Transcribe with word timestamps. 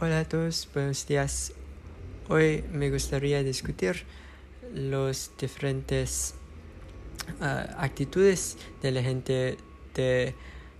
Hola 0.00 0.20
a 0.20 0.24
todos, 0.24 0.68
buenos 0.72 1.08
días. 1.08 1.52
Hoy 2.28 2.62
me 2.72 2.88
gustaría 2.88 3.42
discutir 3.42 4.04
los 4.72 5.32
diferentes 5.40 6.34
uh, 7.40 7.74
actitudes 7.78 8.58
de 8.80 8.92
la 8.92 9.02
gente 9.02 9.56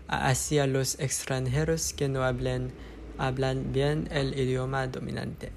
hacia 0.06 0.68
los 0.68 1.00
extranjeros 1.00 1.94
que 1.94 2.08
no 2.08 2.22
hablan, 2.22 2.70
hablan 3.18 3.72
bien 3.72 4.08
el 4.12 4.38
idioma 4.38 4.86
dominante. 4.86 5.50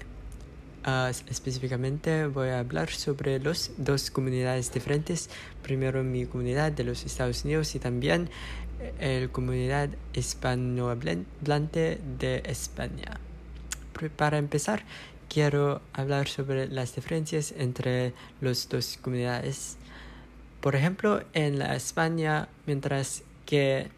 Uh, 0.84 1.10
específicamente 1.30 2.26
voy 2.26 2.48
a 2.48 2.58
hablar 2.58 2.90
sobre 2.90 3.38
las 3.38 3.70
dos 3.76 4.10
comunidades 4.10 4.72
diferentes. 4.72 5.30
Primero 5.62 6.02
mi 6.02 6.26
comunidad 6.26 6.72
de 6.72 6.82
los 6.82 7.06
Estados 7.06 7.44
Unidos 7.44 7.76
y 7.76 7.78
también 7.78 8.28
la 9.00 9.28
comunidad 9.28 9.88
hispanohablante 10.14 12.00
de 12.18 12.42
España. 12.44 13.20
Para 14.10 14.38
empezar, 14.38 14.84
quiero 15.28 15.80
hablar 15.92 16.28
sobre 16.28 16.66
las 16.66 16.94
diferencias 16.94 17.52
entre 17.56 18.12
las 18.40 18.68
dos 18.68 18.98
comunidades. 19.00 19.76
Por 20.60 20.76
ejemplo, 20.76 21.22
en 21.32 21.60
España, 21.62 22.48
mientras 22.66 23.22
que 23.46 23.88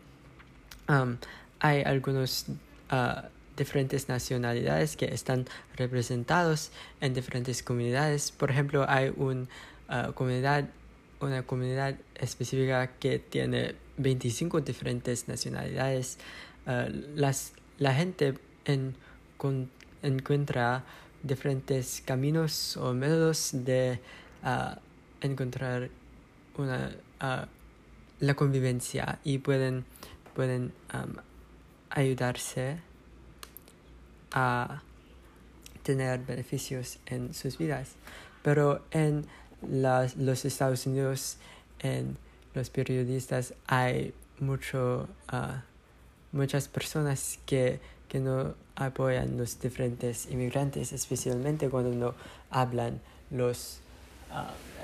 hay 1.61 1.83
algunos 1.83 2.47
uh, 2.91 3.27
diferentes 3.57 4.09
nacionalidades 4.09 4.97
que 4.97 5.07
están 5.07 5.47
representados 5.77 6.71
en 7.01 7.15
diferentes 7.15 7.63
comunidades. 7.63 8.33
Por 8.33 8.51
ejemplo, 8.51 8.85
hay 8.89 9.13
un, 9.17 9.49
uh, 9.89 10.13
comunidad, 10.13 10.69
una 11.21 11.43
comunidad 11.45 11.97
específica 12.15 12.89
que 12.99 13.19
tiene 13.19 13.75
25 13.99 14.61
diferentes 14.61 15.29
nacionalidades. 15.29 16.19
Uh, 16.67 16.91
las, 17.15 17.53
la 17.79 17.95
gente 17.95 18.35
en, 18.65 18.97
con, 19.37 19.71
encuentra 20.05 20.85
diferentes 21.23 22.03
caminos 22.05 22.77
o 22.77 22.93
métodos 22.93 23.51
de 23.53 23.99
uh, 24.45 24.79
encontrar 25.21 25.89
una, 26.57 26.95
uh, 27.21 27.47
la 28.21 28.35
convivencia 28.35 29.19
y 29.25 29.39
pueden, 29.39 29.85
pueden 30.35 30.73
ayudarse 31.91 32.79
a 34.33 34.83
tener 35.83 36.21
beneficios 36.21 36.99
en 37.07 37.35
sus 37.35 37.59
vidas. 37.59 37.93
Pero 38.43 38.85
en 38.91 39.27
las, 39.63 40.17
los 40.17 40.45
Estados 40.45 40.87
Unidos, 40.87 41.39
en 41.79 42.19
los 42.55 42.71
periodistas, 42.71 43.55
hay 43.67 44.13
mucho, 44.41 45.09
uh, 45.33 45.59
muchas 46.33 46.69
personas 46.69 47.39
que, 47.47 47.81
que 48.15 48.21
no 48.21 48.55
apoyan 48.77 49.37
los 49.37 49.59
diferentes 49.59 50.27
inmigrantes, 50.31 50.93
especialmente 50.93 51.69
cuando 51.69 51.91
no 51.91 52.15
hablan 52.49 53.01
los, 53.33 53.81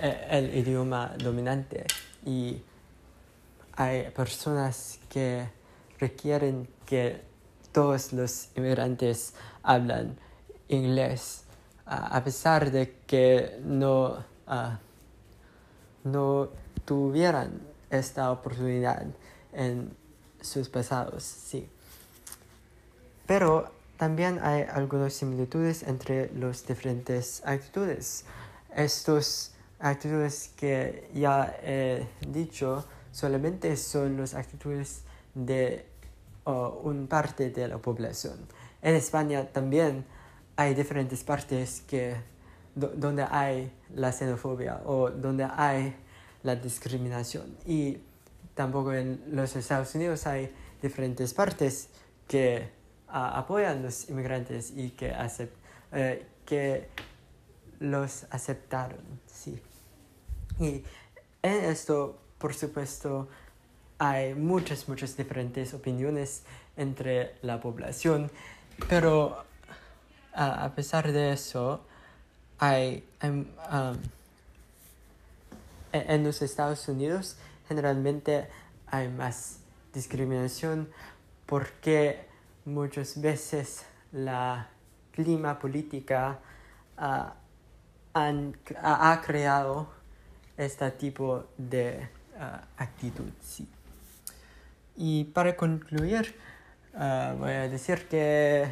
e, 0.03 0.27
el 0.31 0.53
idioma 0.53 1.15
dominante. 1.17 1.87
Y 2.27 2.61
hay 3.77 4.11
personas 4.11 4.99
que 5.09 5.47
requieren 6.01 6.67
que 6.85 7.23
todos 7.71 8.13
los 8.13 8.49
inmigrantes 8.57 9.35
hablan 9.63 10.17
inglés, 10.67 11.45
a 11.87 12.25
pesar 12.25 12.73
de 12.73 12.97
que 13.07 13.61
no, 13.63 14.25
no 16.03 16.49
tuvieran 16.85 17.61
esta 17.91 18.33
oportunidad 18.33 19.07
en 19.53 19.97
sus 20.41 20.69
pasados, 20.69 21.23
sí. 21.23 21.69
Pero 23.31 23.71
también 23.97 24.41
hay 24.43 24.65
algunas 24.65 25.13
similitudes 25.13 25.85
entre 25.85 26.33
las 26.35 26.67
diferentes 26.67 27.47
actitudes. 27.47 28.25
Estas 28.75 29.55
actitudes 29.79 30.51
que 30.57 31.09
ya 31.15 31.55
he 31.63 32.09
dicho 32.27 32.85
solamente 33.13 33.77
son 33.77 34.17
las 34.17 34.35
actitudes 34.35 35.03
de 35.33 35.87
una 36.45 37.09
parte 37.09 37.51
de 37.51 37.69
la 37.69 37.79
población. 37.79 38.35
En 38.83 38.97
España 38.97 39.47
también 39.53 40.05
hay 40.57 40.75
diferentes 40.75 41.23
partes 41.23 41.83
que, 41.87 42.17
donde 42.75 43.23
hay 43.31 43.71
la 43.95 44.11
xenofobia 44.11 44.83
o 44.85 45.09
donde 45.09 45.45
hay 45.45 45.95
la 46.43 46.57
discriminación. 46.57 47.57
Y 47.65 47.99
tampoco 48.57 48.93
en 48.93 49.23
los 49.31 49.55
Estados 49.55 49.95
Unidos 49.95 50.27
hay 50.27 50.53
diferentes 50.83 51.33
partes 51.33 51.91
que 52.27 52.80
apoyan 53.13 53.79
a 53.79 53.83
los 53.83 54.09
inmigrantes 54.09 54.73
y 54.77 54.91
que, 54.91 55.15
eh, 55.93 56.27
que 56.47 56.89
los 57.81 58.27
aceptaron. 58.31 59.01
Sí. 59.27 59.61
Y 60.59 60.85
en 61.43 61.65
esto, 61.65 62.19
por 62.39 62.55
supuesto, 62.55 63.29
hay 63.99 64.35
muchas, 64.35 64.89
muchas 64.89 65.17
diferentes 65.17 65.75
opiniones 65.75 66.43
entre 66.77 67.35
la 67.43 67.61
población, 67.61 68.31
pero 68.89 69.45
a 70.33 70.73
pesar 70.75 71.13
de 71.13 71.33
eso, 71.33 71.85
um, 72.61 73.45
en 75.93 76.25
los 76.25 76.41
Estados 76.43 76.89
Unidos 76.89 77.37
generalmente 77.69 78.49
hay 78.87 79.09
más 79.09 79.59
discriminación 79.93 80.89
porque 81.47 82.30
muchas 82.65 83.21
veces 83.21 83.85
la 84.13 84.69
clima 85.13 85.59
política 85.59 86.39
ah, 86.97 87.35
ha 88.15 89.23
creado 89.25 89.89
este 90.57 90.91
tipo 90.93 91.45
de 91.57 92.09
ah, 92.39 92.63
actitud. 92.77 93.31
Y 94.97 95.25
para 95.25 95.57
concluir, 95.57 96.35
ah, 96.95 97.35
voy 97.39 97.53
a 97.53 97.69
decir 97.69 98.07
que 98.09 98.69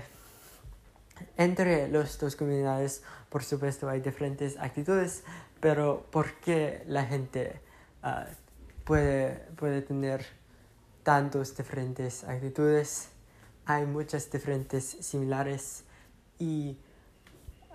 entre 1.37 1.89
las 1.89 2.19
dos 2.19 2.37
comunidades, 2.37 3.03
por 3.29 3.43
supuesto, 3.43 3.89
hay 3.89 4.01
diferentes 4.01 4.59
actitudes, 4.59 5.25
pero 5.61 6.07
¿por 6.11 6.35
qué 6.35 6.85
la 6.87 7.05
gente 7.05 7.61
puede, 8.85 9.35
puede 9.57 9.83
tener 9.83 10.25
tantas 11.03 11.57
diferentes 11.57 12.23
actitudes? 12.23 13.09
Hay 13.69 13.85
muchas 13.85 14.31
diferentes 14.31 14.97
similares 15.01 15.85
y 16.39 16.75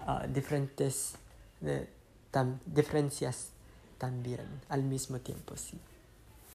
uh, 0.08 0.28
diferentes 0.28 1.14
eh, 1.62 1.88
diferencias 2.66 3.50
también 4.00 4.42
al 4.70 4.82
mismo 4.82 5.20
tiempo, 5.20 5.56
sí. 5.56 5.80